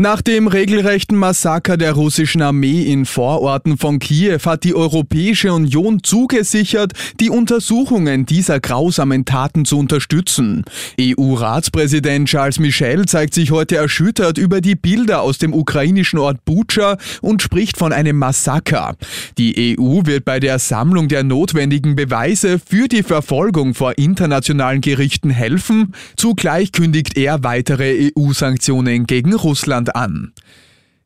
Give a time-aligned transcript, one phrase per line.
[0.00, 6.02] Nach dem regelrechten Massaker der russischen Armee in Vororten von Kiew hat die Europäische Union
[6.02, 10.64] zugesichert, die Untersuchungen dieser grausamen Taten zu unterstützen.
[10.98, 16.96] EU-Ratspräsident Charles Michel zeigt sich heute erschüttert über die Bilder aus dem ukrainischen Ort Bucha
[17.20, 18.96] und spricht von einem Massaker.
[19.36, 25.28] Die EU wird bei der Sammlung der notwendigen Beweise für die Verfolgung vor internationalen Gerichten
[25.28, 25.92] helfen.
[26.16, 30.32] Zugleich kündigt er weitere EU-Sanktionen gegen Russland an.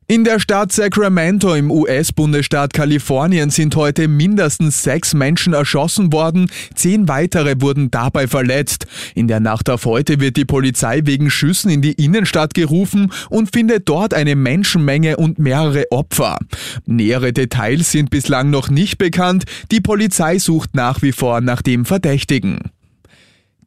[0.07, 7.07] In der Stadt Sacramento im US-Bundesstaat Kalifornien sind heute mindestens sechs Menschen erschossen worden, zehn
[7.07, 8.85] weitere wurden dabei verletzt.
[9.15, 13.51] In der Nacht auf heute wird die Polizei wegen Schüssen in die Innenstadt gerufen und
[13.51, 16.37] findet dort eine Menschenmenge und mehrere Opfer.
[16.85, 21.83] Nähere Details sind bislang noch nicht bekannt, die Polizei sucht nach wie vor nach dem
[21.83, 22.59] Verdächtigen.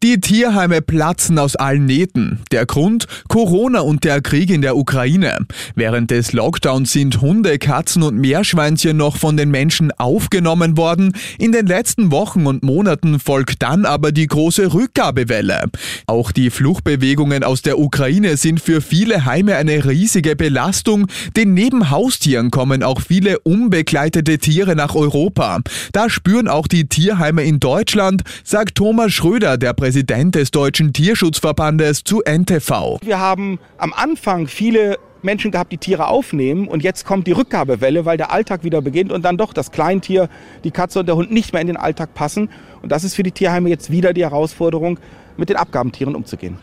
[0.05, 2.39] Die Tierheime platzen aus allen Nähten.
[2.53, 3.09] Der Grund?
[3.27, 5.39] Corona und der Krieg in der Ukraine.
[5.75, 11.15] Während des Lockdowns sind Hunde, Katzen und Meerschweinchen noch von den Menschen aufgenommen worden.
[11.41, 15.65] In den letzten Wochen und Monaten folgt dann aber die große Rückgabewelle.
[16.07, 21.91] Auch die Fluchtbewegungen aus der Ukraine sind für viele Heime eine riesige Belastung, denn neben
[21.91, 25.59] Haustieren kommen auch viele unbegleitete Tiere nach Europa.
[25.93, 30.93] Da spüren auch die Tierheime in Deutschland, sagt Thomas Schröder, der Präsident Präsident des Deutschen
[30.93, 32.99] Tierschutzverbandes zu NTV.
[33.01, 38.05] Wir haben am Anfang viele Menschen gehabt, die Tiere aufnehmen und jetzt kommt die Rückgabewelle,
[38.05, 40.29] weil der Alltag wieder beginnt und dann doch das Kleintier,
[40.63, 42.51] die Katze und der Hund nicht mehr in den Alltag passen.
[42.83, 45.01] Und das ist für die Tierheime jetzt wieder die Herausforderung,
[45.39, 46.59] mit den Abgabentieren umzugehen.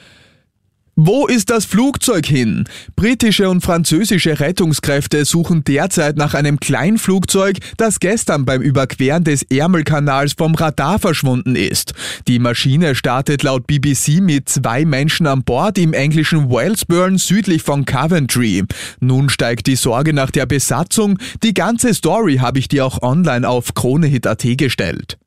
[0.98, 2.70] Wo ist das Flugzeug hin?
[2.96, 10.36] Britische und französische Rettungskräfte suchen derzeit nach einem Kleinflugzeug, das gestern beim Überqueren des Ärmelkanals
[10.38, 11.96] vom Radar verschwunden ist.
[12.30, 17.84] Die Maschine startet laut BBC mit zwei Menschen an Bord im englischen Wellsburn südlich von
[17.84, 18.64] Coventry.
[19.02, 21.20] Nun steigt die Sorge nach der Besatzung.
[21.44, 25.18] Die ganze Story habe ich dir auch online auf kronehit.at gestellt.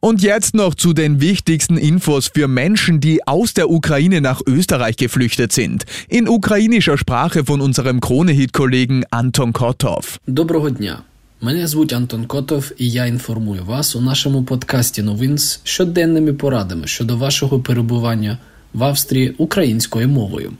[0.00, 4.96] Und jetzt noch zu den wichtigsten Infos für Menschen, die aus der Ukraine nach Österreich
[4.96, 5.86] geflüchtet sind.
[6.08, 10.18] In ukrainischer Sprache von unserem Kronehit-Kollegen Anton Kotov.
[10.26, 11.02] Доброго дня.
[11.40, 16.86] Мене звуть Антон Котов, і я інформую вас у нашому подкасті новин з щоденними порадами
[16.86, 18.38] щодо вашого перебування
[18.72, 20.52] в Австрії українською мовою.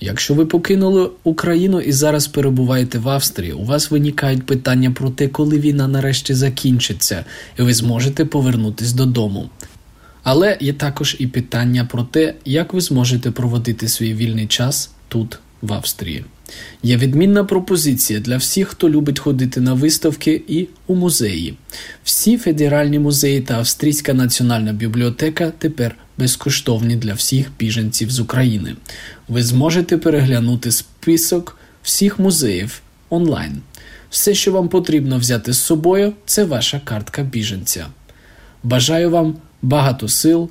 [0.00, 5.28] Якщо ви покинули Україну і зараз перебуваєте в Австрії, у вас виникають питання про те,
[5.28, 7.24] коли війна нарешті закінчиться,
[7.58, 9.50] і ви зможете повернутись додому.
[10.22, 15.38] Але є також і питання про те, як ви зможете проводити свій вільний час тут,
[15.62, 16.24] в Австрії.
[16.82, 21.56] Є відмінна пропозиція для всіх, хто любить ходити на виставки і у музеї.
[22.04, 28.76] Всі федеральні музеї та Австрійська національна бібліотека тепер безкоштовні для всіх біженців з України.
[29.28, 32.80] Ви зможете переглянути список всіх музеїв
[33.10, 33.62] онлайн.
[34.10, 37.86] Все, що вам потрібно взяти з собою, це ваша картка біженця.
[38.62, 40.50] Бажаю вам багато сил